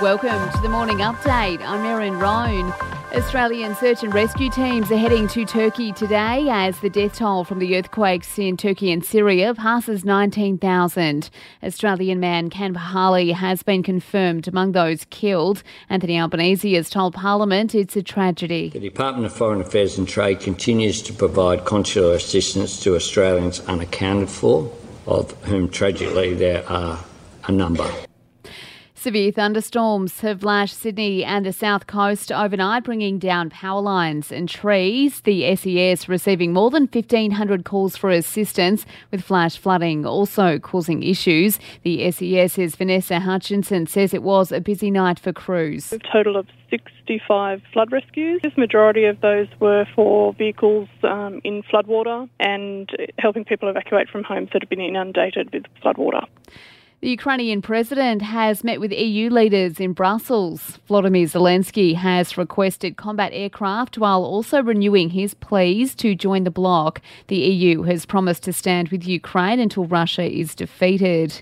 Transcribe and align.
Welcome 0.00 0.48
to 0.52 0.62
the 0.62 0.68
morning 0.68 0.98
update. 0.98 1.60
I'm 1.60 1.84
Erin 1.84 2.20
Roan. 2.20 2.72
Australian 3.16 3.74
search 3.74 4.04
and 4.04 4.14
rescue 4.14 4.48
teams 4.48 4.92
are 4.92 4.96
heading 4.96 5.26
to 5.26 5.44
Turkey 5.44 5.90
today 5.90 6.46
as 6.50 6.78
the 6.78 6.88
death 6.88 7.16
toll 7.16 7.42
from 7.42 7.58
the 7.58 7.76
earthquakes 7.76 8.38
in 8.38 8.56
Turkey 8.56 8.92
and 8.92 9.04
Syria 9.04 9.56
passes 9.56 10.04
19,000. 10.04 11.30
Australian 11.64 12.20
man 12.20 12.48
Ken 12.48 12.76
has 12.76 13.64
been 13.64 13.82
confirmed 13.82 14.46
among 14.46 14.70
those 14.70 15.04
killed. 15.06 15.64
Anthony 15.90 16.16
Albanese 16.16 16.74
has 16.74 16.90
told 16.90 17.14
Parliament 17.14 17.74
it's 17.74 17.96
a 17.96 18.02
tragedy. 18.02 18.68
The 18.68 18.78
Department 18.78 19.26
of 19.26 19.32
Foreign 19.32 19.60
Affairs 19.60 19.98
and 19.98 20.06
Trade 20.06 20.38
continues 20.38 21.02
to 21.02 21.12
provide 21.12 21.64
consular 21.64 22.14
assistance 22.14 22.80
to 22.84 22.94
Australians 22.94 23.58
unaccounted 23.66 24.30
for, 24.30 24.72
of 25.08 25.32
whom 25.46 25.68
tragically 25.68 26.34
there 26.34 26.64
are 26.68 27.04
a 27.48 27.50
number. 27.50 27.92
Severe 28.98 29.30
thunderstorms 29.30 30.22
have 30.22 30.42
lashed 30.42 30.76
Sydney 30.76 31.24
and 31.24 31.46
the 31.46 31.52
south 31.52 31.86
coast 31.86 32.32
overnight, 32.32 32.82
bringing 32.82 33.20
down 33.20 33.48
power 33.48 33.80
lines 33.80 34.32
and 34.32 34.48
trees. 34.48 35.20
The 35.20 35.54
SES 35.54 36.08
receiving 36.08 36.52
more 36.52 36.68
than 36.68 36.88
1,500 36.90 37.64
calls 37.64 37.96
for 37.96 38.10
assistance, 38.10 38.84
with 39.12 39.22
flash 39.22 39.56
flooding 39.56 40.04
also 40.04 40.58
causing 40.58 41.04
issues. 41.04 41.60
The 41.84 42.10
SES's 42.10 42.74
Vanessa 42.74 43.20
Hutchinson 43.20 43.86
says 43.86 44.12
it 44.12 44.24
was 44.24 44.50
a 44.50 44.60
busy 44.60 44.90
night 44.90 45.20
for 45.20 45.32
crews. 45.32 45.92
A 45.92 46.00
total 46.00 46.36
of 46.36 46.48
65 46.68 47.62
flood 47.72 47.92
rescues. 47.92 48.40
The 48.42 48.50
majority 48.56 49.04
of 49.04 49.20
those 49.20 49.46
were 49.60 49.86
for 49.94 50.32
vehicles 50.34 50.88
um, 51.04 51.40
in 51.44 51.62
floodwater 51.62 52.28
and 52.40 52.90
helping 53.20 53.44
people 53.44 53.68
evacuate 53.68 54.08
from 54.08 54.24
homes 54.24 54.48
that 54.52 54.62
have 54.62 54.68
been 54.68 54.80
inundated 54.80 55.52
with 55.52 55.66
floodwater. 55.84 56.26
The 57.00 57.10
Ukrainian 57.10 57.62
president 57.62 58.22
has 58.22 58.64
met 58.64 58.80
with 58.80 58.90
EU 58.90 59.30
leaders 59.30 59.78
in 59.78 59.92
Brussels. 59.92 60.80
Volodymyr 60.90 61.30
Zelensky 61.30 61.94
has 61.94 62.36
requested 62.36 62.96
combat 62.96 63.30
aircraft 63.32 63.98
while 63.98 64.24
also 64.24 64.60
renewing 64.64 65.10
his 65.10 65.32
pleas 65.32 65.94
to 65.94 66.16
join 66.16 66.42
the 66.42 66.50
bloc. 66.50 67.00
The 67.28 67.36
EU 67.36 67.82
has 67.82 68.04
promised 68.04 68.42
to 68.44 68.52
stand 68.52 68.88
with 68.88 69.06
Ukraine 69.06 69.60
until 69.60 69.84
Russia 69.84 70.24
is 70.24 70.56
defeated. 70.56 71.40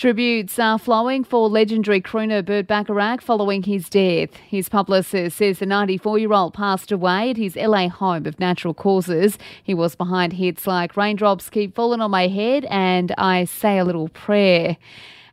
Tributes 0.00 0.58
are 0.58 0.78
flowing 0.78 1.24
for 1.24 1.46
legendary 1.50 2.00
crooner 2.00 2.42
Burt 2.42 2.66
Bacharach 2.66 3.20
following 3.20 3.64
his 3.64 3.90
death. 3.90 4.34
His 4.36 4.66
publicist 4.70 5.36
says 5.36 5.58
the 5.58 5.66
94 5.66 6.18
year 6.18 6.32
old 6.32 6.54
passed 6.54 6.90
away 6.90 7.28
at 7.28 7.36
his 7.36 7.54
LA 7.54 7.90
home 7.90 8.24
of 8.24 8.40
natural 8.40 8.72
causes. 8.72 9.36
He 9.62 9.74
was 9.74 9.94
behind 9.94 10.32
hits 10.32 10.66
like 10.66 10.96
Raindrops 10.96 11.50
Keep 11.50 11.74
Falling 11.74 12.00
on 12.00 12.12
My 12.12 12.28
Head 12.28 12.64
and 12.70 13.12
I 13.18 13.44
Say 13.44 13.76
a 13.76 13.84
Little 13.84 14.08
Prayer. 14.08 14.78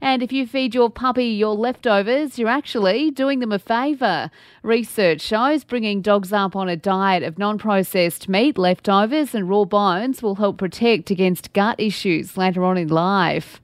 And 0.01 0.21
if 0.21 0.33
you 0.33 0.45
feed 0.45 0.75
your 0.75 0.89
puppy 0.89 1.27
your 1.27 1.55
leftovers, 1.55 2.37
you're 2.37 2.49
actually 2.49 3.09
doing 3.09 3.39
them 3.39 3.53
a 3.53 3.59
favour. 3.59 4.29
Research 4.63 5.21
shows 5.21 5.63
bringing 5.63 6.01
dogs 6.01 6.33
up 6.33 6.57
on 6.57 6.67
a 6.67 6.75
diet 6.75 7.23
of 7.23 7.37
non 7.37 7.57
processed 7.57 8.27
meat, 8.27 8.57
leftovers, 8.57 9.33
and 9.33 9.47
raw 9.47 9.63
bones 9.63 10.21
will 10.21 10.35
help 10.35 10.57
protect 10.57 11.09
against 11.09 11.53
gut 11.53 11.79
issues 11.79 12.35
later 12.35 12.65
on 12.65 12.77
in 12.77 12.89
life. 12.89 13.61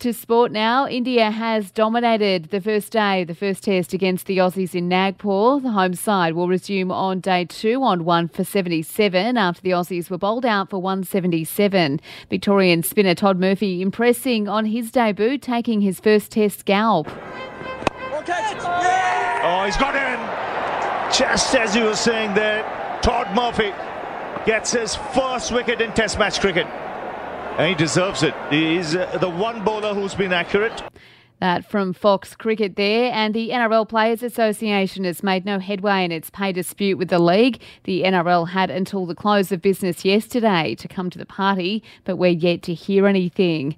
To 0.00 0.12
sport 0.12 0.52
now, 0.52 0.86
India 0.86 1.28
has 1.28 1.72
dominated 1.72 2.50
the 2.50 2.60
first 2.60 2.92
day, 2.92 3.24
the 3.24 3.34
first 3.34 3.64
test 3.64 3.92
against 3.92 4.26
the 4.26 4.38
Aussies 4.38 4.72
in 4.72 4.88
Nagpur. 4.88 5.58
The 5.58 5.72
home 5.72 5.94
side 5.94 6.34
will 6.34 6.46
resume 6.46 6.92
on 6.92 7.18
day 7.18 7.46
two 7.46 7.82
on 7.82 8.04
one 8.04 8.28
for 8.28 8.44
77 8.44 9.36
after 9.36 9.60
the 9.60 9.70
Aussies 9.70 10.08
were 10.08 10.16
bowled 10.16 10.46
out 10.46 10.70
for 10.70 10.80
177. 10.80 12.00
Victorian 12.30 12.84
spinner 12.84 13.16
Todd 13.16 13.40
Murphy 13.40 13.82
impressing 13.82 14.46
on 14.46 14.66
his 14.66 14.92
debut, 14.92 15.36
taking 15.36 15.80
his 15.80 15.98
first 15.98 16.30
test 16.30 16.60
scalp. 16.60 17.08
Oh, 19.42 19.62
he's 19.66 19.76
got 19.76 19.96
in. 19.96 21.12
Just 21.12 21.52
as 21.56 21.74
you 21.74 21.82
were 21.82 21.96
saying 21.96 22.34
there, 22.34 22.62
Todd 23.02 23.34
Murphy 23.34 23.72
gets 24.46 24.70
his 24.70 24.94
first 24.94 25.50
wicket 25.50 25.80
in 25.80 25.92
Test 25.92 26.20
match 26.20 26.38
cricket. 26.38 26.68
And 27.58 27.68
he 27.68 27.74
deserves 27.74 28.22
it. 28.22 28.34
He's 28.50 28.94
uh, 28.94 29.18
the 29.18 29.28
one 29.28 29.64
bowler 29.64 29.92
who's 29.92 30.14
been 30.14 30.32
accurate. 30.32 30.80
That 31.40 31.64
from 31.64 31.92
Fox 31.92 32.34
Cricket 32.34 32.74
there. 32.74 33.12
And 33.12 33.32
the 33.32 33.50
NRL 33.50 33.88
Players 33.88 34.22
Association 34.22 35.04
has 35.04 35.22
made 35.22 35.44
no 35.44 35.60
headway 35.60 36.04
in 36.04 36.10
its 36.10 36.30
pay 36.30 36.52
dispute 36.52 36.98
with 36.98 37.08
the 37.08 37.20
league. 37.20 37.60
The 37.84 38.02
NRL 38.02 38.48
had 38.48 38.70
until 38.70 39.06
the 39.06 39.14
close 39.14 39.52
of 39.52 39.62
business 39.62 40.04
yesterday 40.04 40.74
to 40.74 40.88
come 40.88 41.10
to 41.10 41.18
the 41.18 41.26
party, 41.26 41.82
but 42.04 42.16
we're 42.16 42.30
yet 42.30 42.62
to 42.62 42.74
hear 42.74 43.06
anything. 43.06 43.76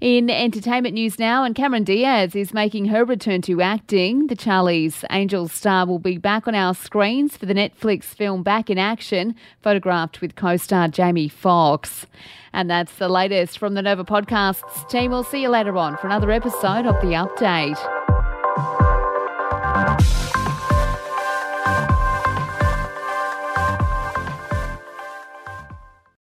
In 0.00 0.30
entertainment 0.30 0.94
news 0.94 1.18
now, 1.18 1.42
and 1.42 1.54
Cameron 1.54 1.84
Diaz 1.84 2.36
is 2.36 2.54
making 2.54 2.86
her 2.86 3.04
return 3.04 3.42
to 3.42 3.60
acting. 3.60 4.28
The 4.28 4.36
Charlie's 4.36 5.04
Angels 5.10 5.52
star 5.52 5.86
will 5.86 5.98
be 5.98 6.16
back 6.16 6.46
on 6.46 6.54
our 6.54 6.74
screens 6.74 7.36
for 7.36 7.46
the 7.46 7.54
Netflix 7.54 8.04
film 8.04 8.42
Back 8.42 8.70
in 8.70 8.78
Action, 8.78 9.34
photographed 9.62 10.20
with 10.20 10.36
co 10.36 10.56
star 10.56 10.88
Jamie 10.88 11.28
Foxx. 11.28 12.06
And 12.52 12.68
that's 12.68 12.96
the 12.96 13.08
latest 13.08 13.58
from 13.58 13.74
the 13.74 13.82
Nova 13.82 14.04
Podcasts 14.04 14.88
team. 14.88 15.12
We'll 15.12 15.22
see 15.22 15.42
you 15.42 15.48
later 15.48 15.76
on 15.76 15.96
for 15.96 16.08
another 16.08 16.30
episode 16.32 16.84
of 16.86 16.99
The 17.00 17.14
Update. 17.14 17.99